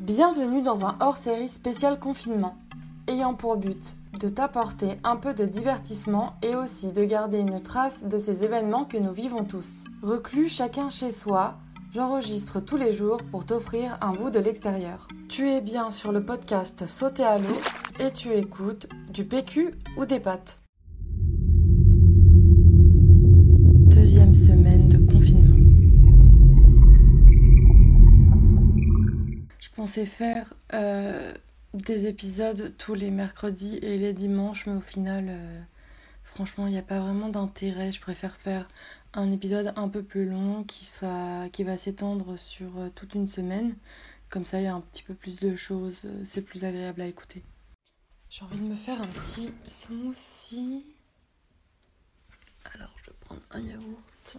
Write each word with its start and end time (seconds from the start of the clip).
Bienvenue 0.00 0.60
dans 0.60 0.84
un 0.84 0.96
hors-série 1.00 1.48
spécial 1.48 1.98
confinement, 1.98 2.56
ayant 3.06 3.34
pour 3.34 3.56
but 3.56 3.96
de 4.18 4.28
t'apporter 4.28 4.98
un 5.04 5.16
peu 5.16 5.34
de 5.34 5.44
divertissement 5.44 6.34
et 6.42 6.56
aussi 6.56 6.92
de 6.92 7.04
garder 7.04 7.38
une 7.38 7.62
trace 7.62 8.04
de 8.04 8.18
ces 8.18 8.44
événements 8.44 8.84
que 8.84 8.98
nous 8.98 9.12
vivons 9.12 9.44
tous. 9.44 9.84
Reclus 10.02 10.48
chacun 10.48 10.90
chez 10.90 11.10
soi, 11.10 11.54
j'enregistre 11.94 12.60
tous 12.60 12.76
les 12.76 12.92
jours 12.92 13.18
pour 13.30 13.46
t'offrir 13.46 13.96
un 14.00 14.12
bout 14.12 14.30
de 14.30 14.40
l'extérieur. 14.40 15.08
Tu 15.28 15.48
es 15.48 15.60
bien 15.60 15.90
sur 15.90 16.12
le 16.12 16.24
podcast 16.24 16.86
Sauter 16.86 17.24
à 17.24 17.38
l'eau 17.38 17.60
et 17.98 18.10
tu 18.10 18.32
écoutes 18.32 18.88
du 19.10 19.24
PQ 19.24 19.70
ou 19.96 20.04
des 20.04 20.20
pâtes. 20.20 20.63
Pensais 29.84 30.06
faire 30.06 30.54
euh, 30.72 31.34
des 31.74 32.06
épisodes 32.06 32.74
tous 32.78 32.94
les 32.94 33.10
mercredis 33.10 33.76
et 33.82 33.98
les 33.98 34.14
dimanches, 34.14 34.64
mais 34.64 34.72
au 34.72 34.80
final, 34.80 35.26
euh, 35.28 35.60
franchement, 36.22 36.66
il 36.66 36.72
n'y 36.72 36.78
a 36.78 36.82
pas 36.82 37.00
vraiment 37.00 37.28
d'intérêt. 37.28 37.92
Je 37.92 38.00
préfère 38.00 38.34
faire 38.34 38.66
un 39.12 39.30
épisode 39.30 39.74
un 39.76 39.90
peu 39.90 40.02
plus 40.02 40.26
long 40.26 40.64
qui, 40.64 40.88
qui 41.52 41.64
va 41.64 41.76
s'étendre 41.76 42.38
sur 42.38 42.78
euh, 42.78 42.88
toute 42.94 43.14
une 43.14 43.28
semaine. 43.28 43.76
Comme 44.30 44.46
ça, 44.46 44.58
il 44.58 44.64
y 44.64 44.68
a 44.68 44.74
un 44.74 44.80
petit 44.80 45.02
peu 45.02 45.12
plus 45.12 45.38
de 45.38 45.54
choses, 45.54 46.00
c'est 46.24 46.40
plus 46.40 46.64
agréable 46.64 47.02
à 47.02 47.06
écouter. 47.06 47.44
J'ai 48.30 48.42
envie 48.42 48.60
de 48.60 48.64
me 48.64 48.76
faire 48.76 49.02
un 49.02 49.06
petit 49.08 49.52
smoothie. 49.66 50.82
Alors, 52.72 52.94
je 53.02 53.10
vais 53.10 53.16
prendre 53.20 53.42
un 53.50 53.60
yaourt. 53.60 54.38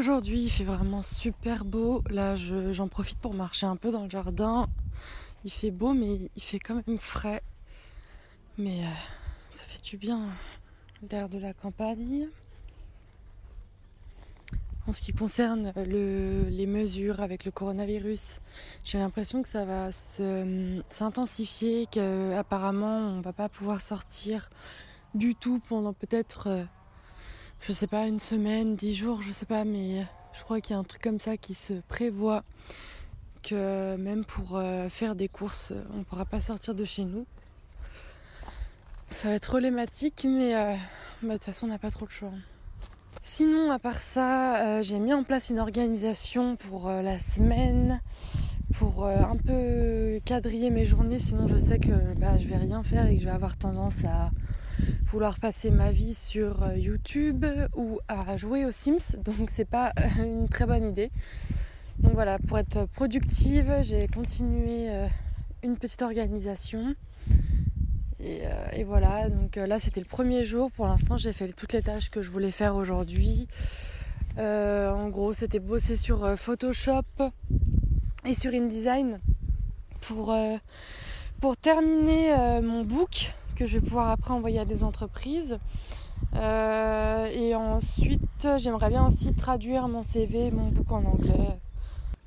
Aujourd'hui, 0.00 0.44
il 0.44 0.50
fait 0.50 0.64
vraiment 0.64 1.02
super 1.02 1.66
beau. 1.66 2.02
Là, 2.08 2.34
j'en 2.34 2.88
profite 2.88 3.18
pour 3.18 3.34
marcher 3.34 3.66
un 3.66 3.76
peu 3.76 3.92
dans 3.92 4.04
le 4.04 4.08
jardin. 4.08 4.66
Il 5.44 5.50
fait 5.50 5.70
beau, 5.70 5.92
mais 5.92 6.30
il 6.34 6.42
fait 6.42 6.58
quand 6.58 6.82
même 6.86 6.96
frais. 6.96 7.42
Mais 8.56 8.80
euh, 8.80 8.88
ça 9.50 9.64
fait 9.64 9.82
du 9.82 9.98
bien, 9.98 10.22
l'air 11.10 11.28
de 11.28 11.38
la 11.38 11.52
campagne. 11.52 12.28
En 14.86 14.94
ce 14.94 15.02
qui 15.02 15.12
concerne 15.12 15.70
les 15.76 16.66
mesures 16.66 17.20
avec 17.20 17.44
le 17.44 17.50
coronavirus, 17.50 18.40
j'ai 18.84 18.96
l'impression 18.96 19.42
que 19.42 19.48
ça 19.48 19.66
va 19.66 19.92
s'intensifier, 19.92 21.86
qu'apparemment 21.90 23.00
on 23.00 23.20
va 23.20 23.34
pas 23.34 23.50
pouvoir 23.50 23.82
sortir 23.82 24.48
du 25.14 25.34
tout 25.34 25.60
pendant 25.68 25.92
peut-être, 25.92 26.46
euh, 26.46 26.64
je 27.60 27.72
sais 27.72 27.86
pas, 27.86 28.06
une 28.06 28.20
semaine, 28.20 28.76
dix 28.76 28.94
jours, 28.94 29.22
je 29.22 29.32
sais 29.32 29.46
pas, 29.46 29.64
mais 29.64 30.06
je 30.32 30.42
crois 30.42 30.60
qu'il 30.60 30.74
y 30.74 30.76
a 30.76 30.78
un 30.78 30.84
truc 30.84 31.02
comme 31.02 31.20
ça 31.20 31.36
qui 31.36 31.54
se 31.54 31.74
prévoit 31.88 32.42
que 33.42 33.96
même 33.96 34.24
pour 34.24 34.56
euh, 34.56 34.88
faire 34.88 35.14
des 35.14 35.28
courses, 35.28 35.72
on 35.94 35.98
ne 35.98 36.04
pourra 36.04 36.24
pas 36.24 36.40
sortir 36.40 36.74
de 36.74 36.84
chez 36.84 37.04
nous. 37.04 37.26
Ça 39.10 39.28
va 39.28 39.34
être 39.34 39.48
problématique, 39.48 40.26
mais 40.28 40.54
euh, 40.54 40.74
bah, 41.22 41.28
de 41.28 41.32
toute 41.34 41.44
façon, 41.44 41.66
on 41.66 41.68
n'a 41.68 41.78
pas 41.78 41.90
trop 41.90 42.06
le 42.06 42.10
choix. 42.10 42.32
Sinon, 43.22 43.70
à 43.70 43.78
part 43.78 44.00
ça, 44.00 44.78
euh, 44.78 44.82
j'ai 44.82 44.98
mis 44.98 45.12
en 45.12 45.24
place 45.24 45.50
une 45.50 45.58
organisation 45.58 46.56
pour 46.56 46.88
la 46.88 47.18
semaine, 47.18 48.00
pour 48.74 49.06
un 49.06 49.36
peu 49.36 50.20
quadriller 50.24 50.70
mes 50.70 50.86
journées. 50.86 51.18
Sinon, 51.18 51.46
je 51.48 51.56
sais 51.56 51.78
que 51.78 52.14
bah, 52.16 52.38
je 52.38 52.46
vais 52.46 52.56
rien 52.56 52.82
faire 52.82 53.06
et 53.06 53.16
que 53.16 53.20
je 53.20 53.26
vais 53.26 53.34
avoir 53.34 53.56
tendance 53.56 54.04
à 54.04 54.30
vouloir 55.06 55.38
passer 55.38 55.70
ma 55.70 55.92
vie 55.92 56.14
sur 56.14 56.72
YouTube 56.76 57.44
ou 57.74 58.00
à 58.08 58.36
jouer 58.36 58.64
aux 58.64 58.70
Sims. 58.70 59.16
Donc, 59.24 59.50
c'est 59.50 59.64
pas 59.64 59.92
une 60.18 60.48
très 60.48 60.66
bonne 60.66 60.88
idée. 60.88 61.10
Donc 62.00 62.14
voilà, 62.14 62.38
pour 62.38 62.58
être 62.58 62.86
productive, 62.86 63.70
j'ai 63.82 64.08
continué 64.08 64.88
euh, 64.88 65.06
une 65.62 65.76
petite 65.76 66.00
organisation. 66.00 66.94
Et, 68.18 68.40
euh, 68.44 68.84
voilà, 68.86 69.28
donc 69.28 69.58
euh, 69.58 69.66
là 69.66 69.78
c'était 69.78 70.00
le 70.00 70.06
premier 70.06 70.44
jour. 70.44 70.70
Pour 70.70 70.86
l'instant, 70.86 71.18
j'ai 71.18 71.32
fait 71.32 71.52
toutes 71.52 71.74
les 71.74 71.82
tâches 71.82 72.10
que 72.10 72.22
je 72.22 72.30
voulais 72.30 72.52
faire 72.52 72.74
aujourd'hui. 72.76 73.48
en 74.38 75.08
gros, 75.10 75.34
c'était 75.34 75.58
bosser 75.58 75.96
sur 75.96 76.38
Photoshop 76.38 77.02
et 78.24 78.34
sur 78.34 78.54
InDesign 78.54 79.20
pour, 80.00 80.34
pour 81.40 81.56
terminer 81.58 82.60
mon 82.62 82.82
book 82.82 83.34
que 83.60 83.66
je 83.66 83.78
vais 83.78 83.86
pouvoir 83.86 84.08
après 84.08 84.32
envoyer 84.32 84.58
à 84.58 84.64
des 84.64 84.84
entreprises. 84.84 85.58
et 86.34 87.54
ensuite, 87.54 88.48
j'aimerais 88.56 88.88
bien 88.88 89.06
aussi 89.06 89.34
traduire 89.34 89.86
mon 89.86 90.02
CV, 90.02 90.50
mon 90.50 90.68
book 90.68 90.90
en 90.90 91.04
anglais. 91.04 91.58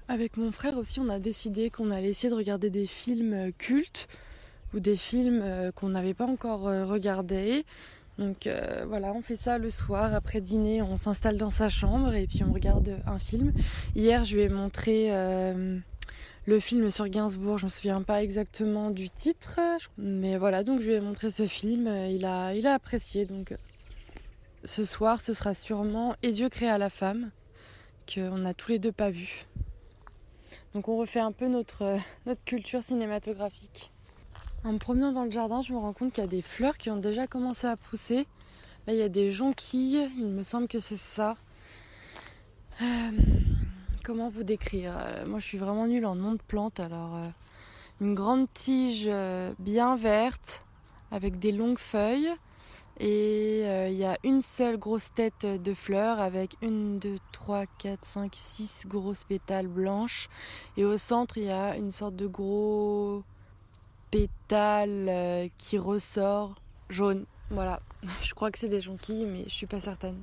Avec 0.07 0.37
mon 0.37 0.51
frère 0.51 0.77
aussi, 0.77 0.99
on 0.99 1.09
a 1.09 1.17
décidé 1.17 1.71
qu'on 1.71 1.89
allait 1.89 2.09
essayer 2.09 2.29
de 2.29 2.35
regarder 2.35 2.69
des 2.69 2.85
films 2.85 3.33
euh, 3.33 3.51
cultes 3.57 4.07
ou 4.75 4.79
des 4.79 4.95
films 4.95 5.41
euh, 5.41 5.71
qu'on 5.71 5.89
n'avait 5.89 6.13
pas 6.13 6.27
encore 6.27 6.67
euh, 6.67 6.85
regardés. 6.85 7.65
Donc 8.19 8.47
voilà, 8.87 9.11
on 9.11 9.23
fait 9.23 9.35
ça 9.35 9.57
le 9.57 9.71
soir 9.71 10.13
après 10.13 10.39
dîner, 10.39 10.83
on 10.83 10.97
s'installe 10.97 11.35
dans 11.35 11.49
sa 11.49 11.67
chambre 11.67 12.13
et 12.13 12.27
puis 12.27 12.43
on 12.47 12.53
regarde 12.53 12.99
un 13.07 13.17
film. 13.17 13.53
Hier, 13.95 14.23
je 14.23 14.35
lui 14.35 14.43
ai 14.43 14.49
montré 14.49 15.09
le 16.45 16.59
film 16.59 16.89
sur 16.89 17.07
Gainsbourg, 17.07 17.57
je 17.57 17.65
me 17.65 17.69
souviens 17.69 18.01
pas 18.01 18.21
exactement 18.21 18.91
du 18.91 19.09
titre, 19.09 19.59
mais 19.97 20.37
voilà, 20.37 20.63
donc 20.63 20.81
je 20.81 20.87
lui 20.89 20.93
ai 20.95 20.99
montré 20.99 21.29
ce 21.29 21.47
film, 21.47 21.87
il 21.87 22.25
a, 22.25 22.53
il 22.53 22.67
a 22.67 22.73
apprécié. 22.73 23.25
Donc 23.25 23.55
ce 24.65 24.85
soir, 24.85 25.21
ce 25.21 25.33
sera 25.33 25.53
sûrement 25.53 26.15
Et 26.23 26.31
Dieu 26.31 26.49
créa 26.49 26.77
la 26.77 26.89
femme, 26.89 27.31
qu'on 28.13 28.37
n'a 28.37 28.53
tous 28.53 28.71
les 28.71 28.79
deux 28.79 28.91
pas 28.91 29.09
vu. 29.09 29.45
Donc 30.73 30.87
on 30.87 30.97
refait 30.97 31.19
un 31.19 31.31
peu 31.31 31.47
notre, 31.47 31.83
euh, 31.83 31.97
notre 32.25 32.43
culture 32.43 32.81
cinématographique. 32.81 33.91
En 34.63 34.73
me 34.73 34.77
promenant 34.79 35.11
dans 35.11 35.25
le 35.25 35.31
jardin, 35.31 35.61
je 35.61 35.73
me 35.73 35.77
rends 35.77 35.93
compte 35.93 36.13
qu'il 36.13 36.23
y 36.23 36.27
a 36.27 36.29
des 36.29 36.41
fleurs 36.41 36.77
qui 36.77 36.89
ont 36.89 36.97
déjà 36.97 37.27
commencé 37.27 37.67
à 37.67 37.75
pousser. 37.75 38.25
Là, 38.87 38.93
il 38.93 38.99
y 38.99 39.03
a 39.03 39.09
des 39.09 39.31
jonquilles, 39.31 40.09
il 40.17 40.27
me 40.27 40.41
semble 40.41 40.67
que 40.67 40.79
c'est 40.79 40.97
ça. 40.97 41.35
Euh, 42.81 43.11
comment 44.03 44.29
vous 44.29 44.43
décrire 44.43 44.93
euh, 44.97 45.25
Moi, 45.25 45.39
je 45.39 45.45
suis 45.45 45.57
vraiment 45.57 45.87
nulle 45.87 46.05
en 46.05 46.15
nom 46.15 46.33
de 46.33 46.41
plantes. 46.47 46.79
Alors, 46.79 47.17
une 48.01 48.15
grande 48.15 48.47
tige 48.53 49.09
bien 49.59 49.95
verte 49.95 50.63
avec 51.11 51.39
des 51.39 51.51
longues 51.51 51.79
feuilles. 51.79 52.33
Et 52.99 53.63
euh, 53.65 53.89
il 53.89 53.95
y 53.95 54.05
a 54.05 54.17
une 54.23 54.41
seule 54.41 54.77
grosse 54.77 55.11
tête 55.13 55.45
de 55.45 55.73
fleurs 55.73 56.19
avec 56.19 56.55
une, 56.61 56.99
deux, 56.99 57.15
trois, 57.31 57.65
quatre, 57.65 58.05
cinq, 58.05 58.33
six 58.35 58.85
grosses 58.85 59.23
pétales 59.23 59.67
blanches. 59.67 60.29
Et 60.77 60.85
au 60.85 60.97
centre, 60.97 61.37
il 61.37 61.45
y 61.45 61.51
a 61.51 61.75
une 61.75 61.91
sorte 61.91 62.15
de 62.15 62.27
gros 62.27 63.23
pétale 64.11 65.07
euh, 65.09 65.47
qui 65.57 65.79
ressort 65.79 66.55
jaune. 66.89 67.25
Voilà, 67.49 67.81
je 68.21 68.33
crois 68.35 68.51
que 68.51 68.59
c'est 68.59 68.69
des 68.69 68.81
jonquilles, 68.81 69.25
mais 69.25 69.43
je 69.47 69.53
suis 69.53 69.67
pas 69.67 69.79
certaine. 69.79 70.21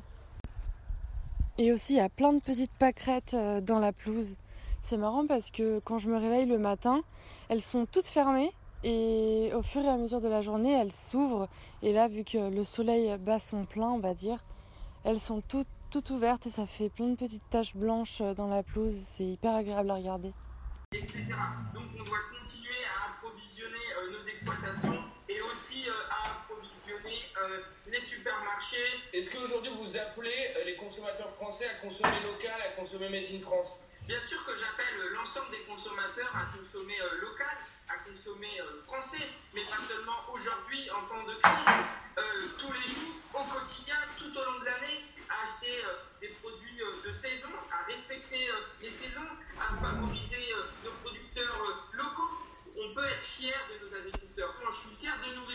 Et 1.63 1.73
aussi, 1.73 1.93
il 1.93 1.97
y 1.97 2.01
a 2.01 2.09
plein 2.09 2.33
de 2.33 2.41
petites 2.41 2.73
pâquerettes 2.73 3.35
euh, 3.35 3.61
dans 3.61 3.79
la 3.79 3.93
pelouse. 3.93 4.35
C'est 4.81 4.97
marrant 4.97 5.27
parce 5.27 5.51
que 5.51 5.79
quand 5.81 5.99
je 5.99 6.09
me 6.09 6.17
réveille 6.17 6.47
le 6.47 6.57
matin, 6.57 7.03
elles 7.51 7.61
sont 7.61 7.85
toutes 7.85 8.07
fermées 8.07 8.51
et 8.83 9.51
au 9.55 9.61
fur 9.61 9.85
et 9.85 9.89
à 9.89 9.99
mesure 9.99 10.23
de 10.23 10.29
la 10.29 10.41
journée, 10.41 10.73
elles 10.73 10.91
s'ouvrent. 10.91 11.51
Et 11.83 11.93
là, 11.93 12.09
vu 12.09 12.25
que 12.25 12.39
le 12.49 12.65
soleil 12.65 13.15
bat 13.19 13.39
son 13.39 13.67
plein, 13.67 13.91
on 13.91 13.99
va 13.99 14.15
dire, 14.15 14.43
elles 15.05 15.21
sont 15.21 15.43
toutes, 15.43 15.69
ouvertes 16.09 16.47
et 16.47 16.51
ça 16.51 16.65
fait 16.65 16.89
plein 16.89 17.09
de 17.09 17.17
petites 17.17 17.51
taches 17.51 17.77
blanches 17.77 18.23
dans 18.23 18.47
la 18.47 18.63
pelouse. 18.63 18.95
C'est 18.95 19.27
hyper 19.27 19.55
agréable 19.55 19.91
à 19.91 19.97
regarder. 19.97 20.33
Donc 20.93 21.03
on 21.93 22.05
doit 22.05 22.17
continuer 22.41 22.70
les 28.01 28.07
supermarchés. 28.07 28.77
Est-ce 29.13 29.31
qu'aujourd'hui 29.31 29.73
vous 29.77 29.97
appelez 29.97 30.55
les 30.65 30.77
consommateurs 30.77 31.31
français 31.33 31.67
à 31.67 31.75
consommer 31.75 32.21
local, 32.25 32.61
à 32.63 32.73
consommer 32.73 33.09
made 33.11 33.27
in 33.33 33.41
France? 33.41 33.79
Bien 34.07 34.21
sûr 34.21 34.45
que 34.47 34.57
j'appelle 34.57 35.13
l'ensemble 35.13 35.51
des 35.51 35.63
consommateurs 35.69 36.33
à 36.35 36.57
consommer 36.57 36.97
local 37.21 37.57
à 37.91 38.09
consommer 38.09 38.61
euh, 38.61 38.81
français, 38.83 39.27
mais 39.53 39.65
pas 39.65 39.83
seulement 39.83 40.23
aujourd'hui 40.33 40.89
en 40.91 41.07
temps 41.09 41.25
de 41.27 41.35
crise, 41.43 41.75
euh, 42.19 42.23
tous 42.57 42.73
les 42.73 42.87
jours, 42.87 43.15
au 43.35 43.45
quotidien, 43.45 43.97
tout 44.17 44.31
au 44.31 44.45
long 44.45 44.61
de 44.61 44.65
l'année, 44.65 45.03
à 45.29 45.43
acheter 45.43 45.85
euh, 45.85 45.99
des 46.21 46.29
produits 46.41 46.79
de 47.05 47.11
saison, 47.11 47.51
à 47.73 47.85
respecter 47.87 48.47
les 48.81 48.91
saisons, 48.91 49.27
à 49.59 49.75
favoriser 49.75 50.55
nos 50.85 50.93
producteurs 51.03 51.83
locaux. 51.93 52.31
On 52.79 52.95
peut 52.95 53.05
être 53.05 53.23
fier 53.23 53.59
de 53.69 53.87
nos 53.87 53.97
agriculteurs. 53.97 54.55
Moi, 54.63 54.71
je 54.73 54.89
suis 54.89 54.97
fier 54.97 55.19
de 55.27 55.35
nous, 55.35 55.47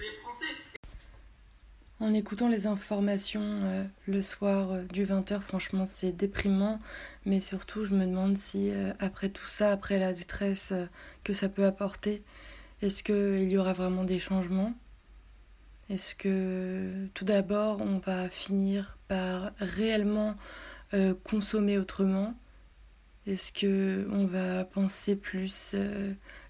les 0.00 0.14
Français 0.14 0.54
en 2.04 2.12
écoutant 2.12 2.48
les 2.48 2.66
informations 2.66 3.62
euh, 3.64 3.84
le 4.06 4.20
soir 4.20 4.72
euh, 4.72 4.82
du 4.84 5.06
20h, 5.06 5.40
franchement, 5.40 5.86
c'est 5.86 6.12
déprimant. 6.12 6.78
Mais 7.24 7.40
surtout, 7.40 7.84
je 7.84 7.94
me 7.94 8.04
demande 8.04 8.36
si, 8.36 8.70
euh, 8.70 8.92
après 8.98 9.30
tout 9.30 9.46
ça, 9.46 9.72
après 9.72 9.98
la 9.98 10.12
détresse 10.12 10.74
que 11.24 11.32
ça 11.32 11.48
peut 11.48 11.64
apporter, 11.64 12.22
Est-ce 12.82 13.02
qu'il 13.04 13.50
y 13.50 13.56
aura 13.58 13.72
vraiment 13.72 14.04
des 14.04 14.18
changements? 14.18 14.74
Est-ce 15.90 16.14
que 16.14 17.06
tout 17.14 17.24
d'abord 17.24 17.80
on 17.80 17.98
va 17.98 18.28
finir 18.28 18.98
par 19.08 19.52
réellement 19.58 20.36
consommer 21.24 21.78
autrement? 21.78 22.34
Est-ce 23.26 23.52
que 23.52 24.06
on 24.12 24.26
va 24.26 24.64
penser 24.64 25.16
plus 25.16 25.76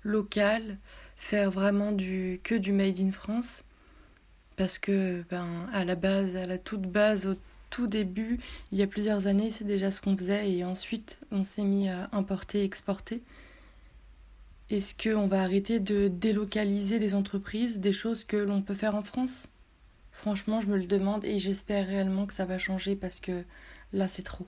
local, 0.02 0.78
faire 1.16 1.50
vraiment 1.50 1.96
que 1.96 2.56
du 2.56 2.72
made 2.72 3.00
in 3.00 3.12
France? 3.12 3.64
Parce 4.56 4.78
que 4.78 5.24
ben 5.30 5.68
à 5.72 5.84
la 5.84 5.96
base, 5.96 6.36
à 6.36 6.46
la 6.46 6.58
toute 6.58 6.82
base, 6.82 7.26
au 7.26 7.34
tout 7.70 7.86
début, 7.86 8.38
il 8.70 8.78
y 8.78 8.82
a 8.82 8.86
plusieurs 8.86 9.26
années, 9.26 9.50
c'est 9.50 9.64
déjà 9.64 9.90
ce 9.90 10.00
qu'on 10.00 10.16
faisait 10.16 10.50
et 10.50 10.64
ensuite 10.64 11.18
on 11.32 11.42
s'est 11.42 11.64
mis 11.64 11.88
à 11.88 12.08
importer, 12.12 12.62
exporter. 12.62 13.22
Est-ce 14.70 14.94
qu'on 14.94 15.26
va 15.26 15.42
arrêter 15.42 15.80
de 15.80 16.08
délocaliser 16.08 16.98
des 16.98 17.14
entreprises, 17.14 17.80
des 17.80 17.92
choses 17.92 18.24
que 18.24 18.36
l'on 18.36 18.62
peut 18.62 18.74
faire 18.74 18.94
en 18.94 19.02
France? 19.02 19.46
Franchement, 20.12 20.60
je 20.60 20.68
me 20.68 20.78
le 20.78 20.86
demande 20.86 21.24
et 21.24 21.38
j'espère 21.38 21.86
réellement 21.86 22.26
que 22.26 22.32
ça 22.32 22.46
va 22.46 22.56
changer 22.56 22.96
parce 22.96 23.20
que 23.20 23.44
là, 23.92 24.08
c'est 24.08 24.22
trop. 24.22 24.46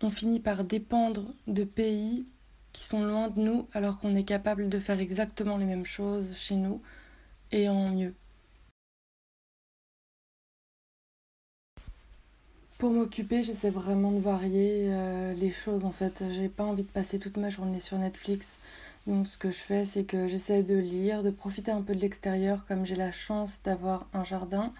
On 0.00 0.10
finit 0.10 0.40
par 0.40 0.64
dépendre 0.64 1.34
de 1.46 1.64
pays 1.64 2.24
qui 2.72 2.84
sont 2.84 3.04
loin 3.04 3.28
de 3.28 3.40
nous 3.40 3.68
alors 3.72 3.98
qu'on 3.98 4.14
est 4.14 4.24
capable 4.24 4.68
de 4.68 4.78
faire 4.78 5.00
exactement 5.00 5.56
les 5.56 5.66
mêmes 5.66 5.86
choses 5.86 6.36
chez 6.36 6.56
nous 6.56 6.80
et 7.52 7.68
en 7.68 7.90
mieux. 7.90 8.14
Pour 12.78 12.90
m'occuper, 12.90 13.42
j'essaie 13.42 13.70
vraiment 13.70 14.12
de 14.12 14.20
varier 14.20 14.88
euh, 14.90 15.32
les 15.32 15.50
choses 15.50 15.86
en 15.86 15.92
fait. 15.92 16.22
J'ai 16.30 16.50
pas 16.50 16.64
envie 16.64 16.82
de 16.82 16.88
passer 16.88 17.18
toute 17.18 17.38
ma 17.38 17.48
journée 17.48 17.80
sur 17.80 17.96
Netflix. 17.96 18.58
Donc 19.06 19.26
ce 19.26 19.38
que 19.38 19.50
je 19.50 19.56
fais, 19.56 19.86
c'est 19.86 20.04
que 20.04 20.28
j'essaie 20.28 20.62
de 20.62 20.76
lire, 20.76 21.22
de 21.22 21.30
profiter 21.30 21.70
un 21.70 21.80
peu 21.80 21.94
de 21.94 22.00
l'extérieur 22.00 22.66
comme 22.66 22.84
j'ai 22.84 22.96
la 22.96 23.12
chance 23.12 23.62
d'avoir 23.62 24.06
un 24.12 24.24
jardin. 24.24 24.74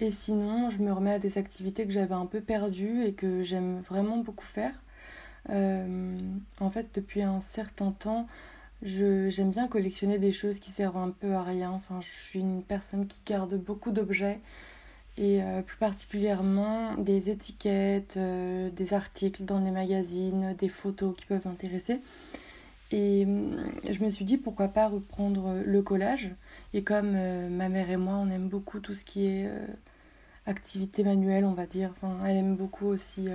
Et 0.00 0.10
sinon, 0.10 0.68
je 0.68 0.78
me 0.78 0.92
remets 0.92 1.14
à 1.14 1.18
des 1.18 1.38
activités 1.38 1.86
que 1.86 1.92
j'avais 1.92 2.14
un 2.14 2.26
peu 2.26 2.42
perdues 2.42 3.04
et 3.04 3.14
que 3.14 3.42
j'aime 3.42 3.80
vraiment 3.80 4.18
beaucoup 4.18 4.44
faire. 4.44 4.82
Euh, 5.48 6.18
en 6.60 6.70
fait, 6.70 6.88
depuis 6.94 7.22
un 7.22 7.40
certain 7.40 7.92
temps, 7.92 8.26
j'aime 8.82 9.50
bien 9.52 9.68
collectionner 9.68 10.18
des 10.18 10.32
choses 10.32 10.58
qui 10.58 10.70
servent 10.70 10.98
un 10.98 11.10
peu 11.10 11.32
à 11.32 11.42
rien. 11.42 11.70
Enfin, 11.70 12.00
je 12.02 12.10
suis 12.10 12.40
une 12.40 12.62
personne 12.62 13.06
qui 13.06 13.22
garde 13.24 13.54
beaucoup 13.56 13.90
d'objets 13.90 14.40
et 15.18 15.42
euh, 15.42 15.62
plus 15.62 15.76
particulièrement 15.76 16.94
des 16.96 17.30
étiquettes, 17.30 18.16
euh, 18.16 18.70
des 18.70 18.94
articles 18.94 19.44
dans 19.44 19.60
des 19.60 19.70
magazines, 19.70 20.54
des 20.58 20.68
photos 20.68 21.14
qui 21.16 21.26
peuvent 21.26 21.46
m'intéresser. 21.46 22.00
Et 22.90 23.24
euh, 23.26 23.56
je 23.90 24.02
me 24.02 24.10
suis 24.10 24.24
dit 24.24 24.38
pourquoi 24.38 24.68
pas 24.68 24.88
reprendre 24.88 25.62
le 25.64 25.82
collage. 25.82 26.30
Et 26.74 26.82
comme 26.82 27.12
ma 27.12 27.68
mère 27.68 27.90
et 27.90 27.96
moi, 27.96 28.14
on 28.14 28.30
aime 28.30 28.48
beaucoup 28.48 28.80
tout 28.80 28.94
ce 28.94 29.04
qui 29.04 29.26
est 29.26 29.50
activité 30.46 31.04
manuelle, 31.04 31.44
on 31.44 31.52
va 31.52 31.66
dire. 31.66 31.90
Enfin, 31.92 32.18
elle 32.26 32.38
aime 32.38 32.56
beaucoup 32.56 32.86
aussi 32.86 33.28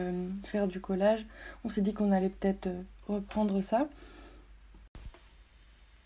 faire 0.43 0.67
du 0.67 0.79
collage. 0.79 1.25
On 1.63 1.69
s'est 1.69 1.81
dit 1.81 1.93
qu'on 1.93 2.11
allait 2.11 2.29
peut-être 2.29 2.69
reprendre 3.07 3.61
ça. 3.61 3.87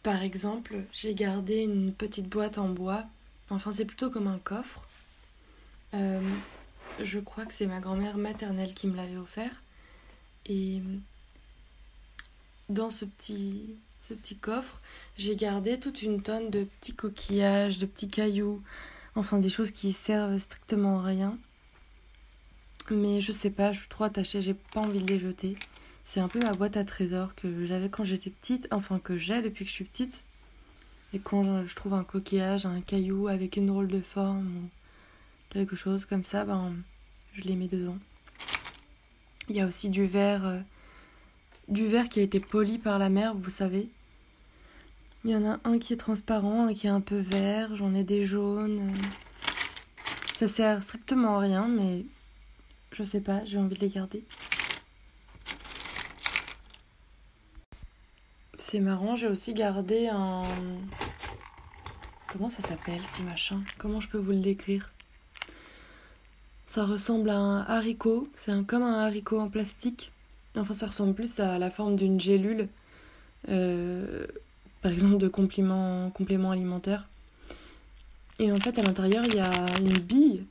Par 0.03 0.23
exemple, 0.23 0.77
j'ai 0.93 1.13
gardé 1.13 1.57
une 1.57 1.93
petite 1.93 2.27
boîte 2.27 2.57
en 2.57 2.69
bois. 2.69 3.05
Enfin, 3.49 3.71
c'est 3.73 3.85
plutôt 3.85 4.09
comme 4.09 4.27
un 4.27 4.39
coffre. 4.39 4.87
Je 5.93 7.19
crois 7.19 7.45
que 7.45 7.53
c'est 7.53 7.67
ma 7.67 7.79
grand-mère 7.79 8.17
maternelle 8.17 8.73
qui 8.73 8.87
me 8.87 8.95
l'avait 8.95 9.17
offert. 9.17 9.61
Et 10.45 10.81
dans 12.69 12.91
ce 12.91 13.05
petit, 13.05 13.75
coffre, 14.41 14.81
j'ai 15.17 15.35
gardé 15.35 15.79
toute 15.79 16.01
une 16.01 16.21
tonne 16.21 16.49
de 16.49 16.63
petits 16.63 16.93
coquillages, 16.93 17.77
de 17.77 17.85
petits 17.85 18.09
cailloux, 18.09 18.61
enfin 19.15 19.39
des 19.39 19.49
choses 19.49 19.71
qui 19.71 19.93
servent 19.93 20.37
strictement 20.37 20.99
à 20.99 21.03
rien. 21.03 21.37
Mais 22.89 23.21
je 23.21 23.31
sais 23.31 23.51
pas, 23.51 23.73
je 23.73 23.79
suis 23.79 23.89
trop 23.89 24.05
attachée, 24.05 24.41
j'ai 24.41 24.53
pas 24.53 24.81
envie 24.81 25.01
de 25.01 25.07
les 25.07 25.19
jeter. 25.19 25.55
C'est 26.03 26.19
un 26.19 26.27
peu 26.27 26.39
ma 26.39 26.51
boîte 26.51 26.77
à 26.77 26.83
trésors 26.83 27.35
que 27.35 27.65
j'avais 27.65 27.89
quand 27.89 28.03
j'étais 28.03 28.31
petite, 28.31 28.67
enfin 28.71 28.99
que 28.99 29.17
j'ai 29.17 29.41
depuis 29.41 29.65
que 29.65 29.69
je 29.69 29.75
suis 29.75 29.85
petite. 29.85 30.23
Et 31.13 31.19
quand 31.19 31.65
je 31.65 31.75
trouve 31.75 31.93
un 31.93 32.03
coquillage, 32.03 32.65
un 32.65 32.81
caillou 32.81 33.27
avec 33.27 33.57
une 33.57 33.67
drôle 33.67 33.87
de 33.87 34.01
forme 34.01 34.69
quelque 35.51 35.75
chose 35.75 36.05
comme 36.05 36.23
ça, 36.23 36.45
ben 36.45 36.73
je 37.33 37.41
les 37.41 37.55
mets 37.55 37.67
dedans. 37.67 37.97
Il 39.49 39.55
y 39.55 39.61
a 39.61 39.67
aussi 39.67 39.89
du 39.89 40.05
verre 40.05 40.45
euh, 40.45 40.59
du 41.67 41.87
verre 41.87 42.09
qui 42.09 42.19
a 42.19 42.23
été 42.23 42.39
poli 42.39 42.77
par 42.77 42.99
la 42.99 43.09
mer, 43.09 43.35
vous 43.35 43.49
savez. 43.49 43.89
Il 45.23 45.31
y 45.31 45.35
en 45.35 45.45
a 45.45 45.59
un 45.63 45.77
qui 45.77 45.93
est 45.93 45.97
transparent, 45.97 46.67
un 46.67 46.73
qui 46.73 46.87
est 46.87 46.91
un 46.91 47.01
peu 47.01 47.19
vert, 47.19 47.75
j'en 47.75 47.93
ai 47.93 48.03
des 48.03 48.25
jaunes. 48.25 48.91
Ça 50.37 50.47
sert 50.47 50.81
strictement 50.81 51.37
à 51.37 51.39
rien, 51.39 51.67
mais 51.67 52.05
je 52.91 53.03
sais 53.03 53.21
pas, 53.21 53.45
j'ai 53.45 53.57
envie 53.57 53.75
de 53.75 53.81
les 53.81 53.89
garder. 53.89 54.23
C'est 58.57 58.79
marrant, 58.79 59.15
j'ai 59.15 59.27
aussi 59.27 59.53
gardé 59.53 60.07
un. 60.07 60.43
Comment 62.31 62.49
ça 62.49 62.61
s'appelle 62.61 63.05
ce 63.05 63.21
machin? 63.21 63.61
Comment 63.77 63.99
je 63.99 64.07
peux 64.07 64.17
vous 64.17 64.31
le 64.31 64.39
décrire? 64.39 64.91
Ça 66.71 66.85
ressemble 66.85 67.29
à 67.31 67.37
un 67.37 67.65
haricot, 67.65 68.29
c'est 68.33 68.53
un, 68.53 68.63
comme 68.63 68.83
un 68.83 68.99
haricot 68.99 69.37
en 69.41 69.49
plastique 69.49 70.13
Enfin, 70.55 70.73
ça 70.73 70.85
ressemble 70.85 71.13
plus 71.13 71.41
à 71.41 71.59
la 71.59 71.69
forme 71.69 71.97
d'une 71.97 72.17
gélule, 72.17 72.69
euh, 73.49 74.25
par 74.81 74.93
exemple 74.93 75.17
de 75.17 75.27
complément, 75.27 76.09
complément 76.11 76.49
alimentaire. 76.49 77.09
Et 78.39 78.53
en 78.53 78.55
fait, 78.55 78.79
à 78.79 78.83
l'intérieur, 78.83 79.25
il 79.25 79.35
y 79.35 79.41
a 79.41 79.51
une 79.81 79.99
bille, 79.99 80.45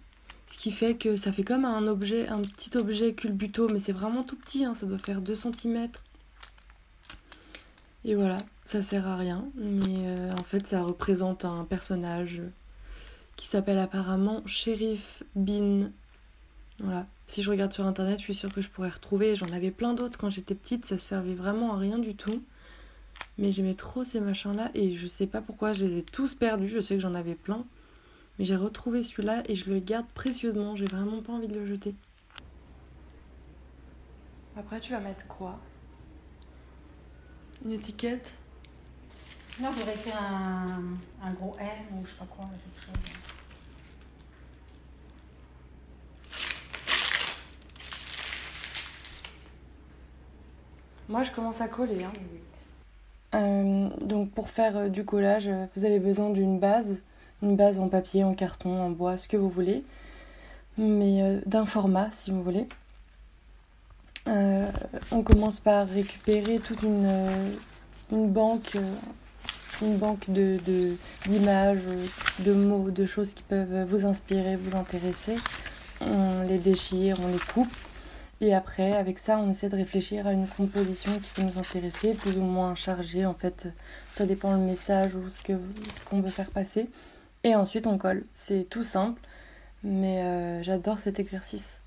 ce 0.46 0.58
qui 0.58 0.72
fait 0.72 0.94
que 0.94 1.16
ça 1.16 1.32
fait 1.32 1.42
comme 1.42 1.64
un 1.64 1.86
objet, 1.86 2.28
un 2.28 2.42
petit 2.42 2.76
objet 2.76 3.14
culbuto, 3.14 3.70
mais 3.70 3.80
c'est 3.80 3.92
vraiment 3.92 4.22
tout 4.22 4.36
petit, 4.36 4.66
hein, 4.66 4.74
ça 4.74 4.84
doit 4.84 4.98
faire 4.98 5.22
2 5.22 5.34
cm. 5.34 5.88
Et 8.04 8.14
voilà, 8.14 8.36
ça 8.66 8.82
sert 8.82 9.06
à 9.06 9.16
rien, 9.16 9.46
mais 9.54 10.00
euh, 10.00 10.32
en 10.38 10.44
fait, 10.44 10.66
ça 10.66 10.82
représente 10.82 11.46
un 11.46 11.64
personnage 11.64 12.42
qui 13.36 13.46
s'appelle 13.46 13.78
apparemment 13.78 14.42
Sheriff 14.44 15.22
Bean. 15.34 15.92
Voilà, 16.82 17.06
si 17.26 17.42
je 17.42 17.50
regarde 17.50 17.72
sur 17.74 17.84
internet, 17.84 18.18
je 18.18 18.24
suis 18.24 18.34
sûre 18.34 18.52
que 18.52 18.62
je 18.62 18.70
pourrais 18.70 18.88
retrouver. 18.88 19.36
J'en 19.36 19.52
avais 19.52 19.70
plein 19.70 19.92
d'autres 19.92 20.18
quand 20.18 20.30
j'étais 20.30 20.54
petite, 20.54 20.86
ça 20.86 20.96
servait 20.96 21.34
vraiment 21.34 21.74
à 21.74 21.78
rien 21.78 21.98
du 21.98 22.14
tout. 22.16 22.42
Mais 23.36 23.52
j'aimais 23.52 23.74
trop 23.74 24.02
ces 24.02 24.18
machins-là 24.18 24.70
et 24.74 24.96
je 24.96 25.06
sais 25.06 25.26
pas 25.26 25.42
pourquoi 25.42 25.74
je 25.74 25.84
les 25.84 25.98
ai 25.98 26.02
tous 26.02 26.34
perdus. 26.34 26.68
Je 26.68 26.80
sais 26.80 26.94
que 26.94 27.00
j'en 27.00 27.14
avais 27.14 27.34
plein. 27.34 27.64
Mais 28.38 28.46
j'ai 28.46 28.56
retrouvé 28.56 29.02
celui-là 29.02 29.42
et 29.46 29.54
je 29.54 29.70
le 29.70 29.78
garde 29.78 30.06
précieusement. 30.14 30.74
J'ai 30.74 30.86
vraiment 30.86 31.20
pas 31.20 31.34
envie 31.34 31.48
de 31.48 31.54
le 31.54 31.66
jeter. 31.66 31.94
Après, 34.56 34.80
tu 34.80 34.92
vas 34.92 35.00
mettre 35.00 35.26
quoi? 35.26 35.58
Une 37.64 37.72
étiquette? 37.72 38.34
Non, 39.60 39.70
j'aurais 39.78 39.96
fait 39.96 40.12
un, 40.12 40.96
un 41.22 41.32
gros 41.34 41.54
M 41.58 41.68
ou 41.92 42.04
je 42.06 42.10
sais 42.10 42.16
pas 42.16 42.24
quoi, 42.24 42.46
quelque 42.46 42.86
chose. 42.86 43.14
Moi, 51.10 51.24
je 51.24 51.32
commence 51.32 51.60
à 51.60 51.66
coller. 51.66 52.04
Hein. 52.04 52.12
Euh, 53.34 53.88
donc, 54.04 54.30
pour 54.30 54.48
faire 54.48 54.76
euh, 54.76 54.88
du 54.88 55.04
collage, 55.04 55.48
euh, 55.48 55.66
vous 55.74 55.84
avez 55.84 55.98
besoin 55.98 56.30
d'une 56.30 56.60
base, 56.60 57.02
une 57.42 57.56
base 57.56 57.80
en 57.80 57.88
papier, 57.88 58.22
en 58.22 58.32
carton, 58.32 58.80
en 58.80 58.90
bois, 58.90 59.16
ce 59.16 59.26
que 59.26 59.36
vous 59.36 59.50
voulez, 59.50 59.82
mais 60.78 61.40
d'un 61.46 61.66
format, 61.66 62.10
si 62.12 62.30
vous 62.30 62.44
voulez. 62.44 62.68
on 64.26 65.22
commence 65.24 65.58
par 65.58 65.88
récupérer 65.88 66.60
toute 66.60 66.82
une, 66.82 67.10
une 68.12 68.30
banque, 68.30 68.76
une 69.82 69.96
banque 69.96 70.30
de, 70.30 70.58
d'images, 71.26 71.82
de 72.38 72.52
mots, 72.52 72.90
de 72.90 73.04
choses 73.04 73.34
qui 73.34 73.42
peuvent 73.42 73.84
vous 73.88 74.06
inspirer, 74.06 74.54
vous 74.54 74.76
intéresser. 74.76 75.34
On 76.00 76.42
les 76.42 76.58
déchire, 76.58 77.18
on 77.20 77.28
les 77.28 77.40
coupe 77.52 77.74
et 78.40 78.54
après, 78.54 78.92
avec 78.92 79.18
ça, 79.18 79.38
on 79.38 79.50
essaie 79.50 79.68
de 79.68 79.76
réfléchir 79.76 80.26
à 80.26 80.32
une 80.32 80.46
composition 80.46 81.12
qui 81.18 81.30
peut 81.34 81.42
nous 81.42 81.58
intéresser, 81.58 82.14
plus 82.14 82.38
ou 82.38 82.42
moins 82.42 82.74
chargée. 82.74 83.26
En 83.26 83.34
fait, 83.34 83.68
ça 84.12 84.24
dépend 84.24 84.52
le 84.52 84.58
message 84.58 85.14
ou 85.14 85.28
ce 85.28 85.42
qu'on 86.04 86.20
veut 86.20 86.30
faire 86.30 86.50
passer. 86.50 86.88
Et 87.44 87.54
ensuite, 87.54 87.86
on 87.86 87.98
colle. 87.98 88.24
C'est 88.34 88.66
tout 88.68 88.82
simple, 88.82 89.20
mais 89.82 90.22
euh, 90.22 90.62
j'adore 90.62 91.00
cet 91.00 91.20
exercice. 91.20 91.82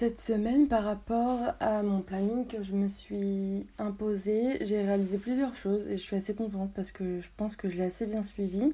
Cette 0.00 0.20
semaine, 0.20 0.68
par 0.68 0.84
rapport 0.84 1.54
à 1.58 1.82
mon 1.82 2.02
planning 2.02 2.46
que 2.46 2.62
je 2.62 2.72
me 2.72 2.86
suis 2.86 3.66
imposé, 3.78 4.64
j'ai 4.64 4.80
réalisé 4.80 5.18
plusieurs 5.18 5.56
choses 5.56 5.88
et 5.88 5.98
je 5.98 6.02
suis 6.02 6.14
assez 6.14 6.36
contente 6.36 6.70
parce 6.72 6.92
que 6.92 7.20
je 7.20 7.28
pense 7.36 7.56
que 7.56 7.68
je 7.68 7.78
l'ai 7.78 7.86
assez 7.86 8.06
bien 8.06 8.22
suivi. 8.22 8.72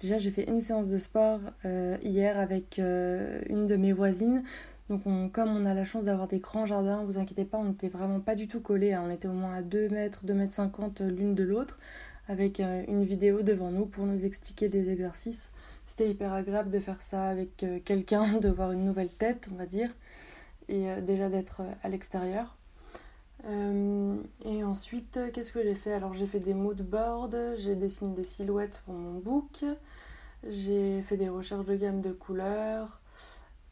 Déjà, 0.00 0.18
j'ai 0.18 0.30
fait 0.30 0.48
une 0.48 0.60
séance 0.60 0.86
de 0.86 0.96
sport 0.96 1.40
euh, 1.64 1.96
hier 2.04 2.38
avec 2.38 2.78
euh, 2.78 3.40
une 3.48 3.66
de 3.66 3.74
mes 3.74 3.92
voisines. 3.92 4.44
Donc 4.88 5.02
comme 5.32 5.48
on 5.48 5.66
a 5.66 5.74
la 5.74 5.84
chance 5.84 6.04
d'avoir 6.04 6.28
des 6.28 6.38
grands 6.38 6.66
jardins, 6.66 7.02
vous 7.02 7.18
inquiétez 7.18 7.44
pas, 7.44 7.58
on 7.58 7.64
n'était 7.64 7.88
vraiment 7.88 8.20
pas 8.20 8.36
du 8.36 8.46
tout 8.46 8.60
collés. 8.60 8.92
Hein. 8.92 9.02
On 9.04 9.10
était 9.10 9.26
au 9.26 9.32
moins 9.32 9.54
à 9.54 9.62
2 9.62 9.88
mètres, 9.88 10.24
2 10.24 10.34
mètres 10.34 10.52
50 10.52 11.00
l'une 11.00 11.34
de 11.34 11.42
l'autre, 11.42 11.80
avec 12.28 12.60
euh, 12.60 12.84
une 12.86 13.02
vidéo 13.02 13.42
devant 13.42 13.72
nous 13.72 13.86
pour 13.86 14.06
nous 14.06 14.24
expliquer 14.24 14.68
des 14.68 14.88
exercices. 14.88 15.50
C'était 15.86 16.08
hyper 16.08 16.32
agréable 16.32 16.70
de 16.70 16.78
faire 16.78 17.02
ça 17.02 17.24
avec 17.24 17.64
euh, 17.64 17.80
quelqu'un, 17.84 18.34
de 18.40 18.48
voir 18.48 18.70
une 18.70 18.84
nouvelle 18.84 19.10
tête, 19.10 19.48
on 19.52 19.56
va 19.56 19.66
dire, 19.66 19.90
et 20.70 20.90
euh, 20.90 21.00
déjà 21.00 21.28
d'être 21.28 21.62
à 21.82 21.88
l'extérieur. 21.88 22.56
et 23.44 24.64
ensuite, 24.64 25.18
qu'est-ce 25.32 25.52
que 25.52 25.62
j'ai 25.62 25.74
fait? 25.74 25.92
Alors 25.92 26.14
j'ai 26.14 26.26
fait 26.26 26.40
des 26.40 26.54
mood 26.54 26.80
boards, 26.82 27.30
j'ai 27.56 27.74
dessiné 27.74 28.14
des 28.14 28.24
silhouettes 28.24 28.82
pour 28.84 28.94
mon 28.94 29.18
book, 29.18 29.64
j'ai 30.46 31.02
fait 31.02 31.16
des 31.16 31.28
recherches 31.28 31.66
de 31.66 31.76
gamme 31.76 32.00
de 32.00 32.12
couleurs, 32.12 33.00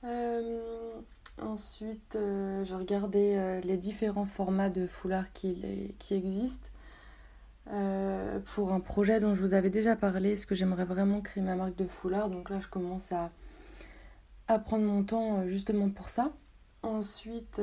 euh, 0.05 1.00
ensuite, 1.40 2.17
euh, 2.17 2.64
regardais 2.73 3.37
euh, 3.37 3.61
les 3.62 3.76
différents 3.76 4.25
formats 4.26 4.71
de 4.71 4.87
foulards 4.87 5.33
qui, 5.33 5.95
qui 5.99 6.14
existent. 6.14 6.69
pour 8.55 8.73
un 8.73 8.81
projet 8.81 9.21
dont 9.21 9.35
je 9.35 9.40
vous 9.40 9.55
avais 9.55 9.71
déjà 9.71 9.95
parlé, 9.97 10.37
ce 10.37 10.47
que 10.47 10.55
j'aimerais 10.55 10.85
vraiment 10.85 11.21
créer 11.21 11.43
ma 11.43 11.55
marque 11.55 11.76
de 11.76 11.87
foulard. 11.87 12.31
Donc 12.31 12.50
là, 12.50 12.61
je 12.61 12.69
commence 12.69 13.12
à 13.12 13.31
prendre 14.61 14.85
mon 14.85 15.02
temps 15.05 15.47
justement 15.47 15.90
pour 15.90 16.09
ça. 16.09 16.33
Ensuite, 16.83 17.61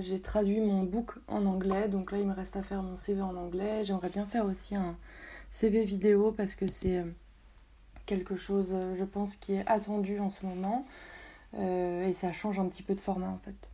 j'ai 0.00 0.20
traduit 0.20 0.60
mon 0.60 0.82
book 0.82 1.14
en 1.26 1.46
anglais. 1.46 1.88
Donc 1.88 2.12
là, 2.12 2.18
il 2.18 2.26
me 2.26 2.34
reste 2.34 2.56
à 2.56 2.62
faire 2.62 2.82
mon 2.82 2.96
CV 2.96 3.22
en 3.22 3.36
anglais. 3.36 3.84
J'aimerais 3.84 4.10
bien 4.10 4.26
faire 4.26 4.44
aussi 4.44 4.76
un 4.76 4.96
CV 5.50 5.84
vidéo 5.84 6.32
parce 6.32 6.54
que 6.54 6.66
c'est 6.66 7.04
quelque 8.06 8.36
chose, 8.36 8.74
je 8.94 9.04
pense, 9.04 9.36
qui 9.36 9.54
est 9.54 9.66
attendu 9.66 10.20
en 10.20 10.30
ce 10.30 10.44
moment. 10.44 10.86
Euh, 11.54 12.06
et 12.06 12.12
ça 12.12 12.32
change 12.32 12.58
un 12.58 12.68
petit 12.68 12.82
peu 12.82 12.94
de 12.94 13.00
format 13.00 13.28
en 13.28 13.38
fait. 13.38 13.70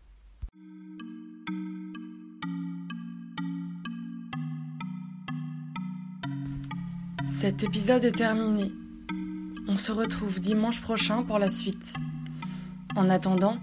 Cet 7.28 7.62
épisode 7.62 8.04
est 8.04 8.12
terminé. 8.12 8.72
On 9.66 9.76
se 9.76 9.92
retrouve 9.92 10.40
dimanche 10.40 10.80
prochain 10.80 11.22
pour 11.22 11.38
la 11.38 11.50
suite. 11.50 11.94
En 12.96 13.10
attendant, 13.10 13.56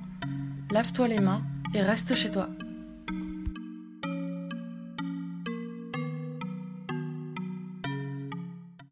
lave-toi 0.71 1.07
les 1.07 1.19
mains 1.19 1.41
et 1.73 1.81
reste 1.81 2.15
chez 2.15 2.31
toi. 2.31 2.49